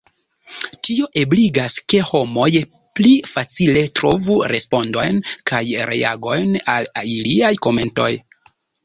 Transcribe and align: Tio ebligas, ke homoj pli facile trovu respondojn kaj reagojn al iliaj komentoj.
Tio 0.87 1.07
ebligas, 1.23 1.73
ke 1.93 1.99
homoj 2.07 2.47
pli 2.99 3.11
facile 3.33 3.83
trovu 3.99 4.39
respondojn 4.53 5.21
kaj 5.53 5.61
reagojn 5.91 6.57
al 6.77 6.89
iliaj 7.03 7.53
komentoj. 7.69 8.09